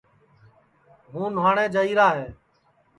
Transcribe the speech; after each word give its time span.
ہُوں 1.11 1.27
نھُاٹؔیں 1.35 1.71
جائیرا 1.73 2.07
ہے 2.17 2.27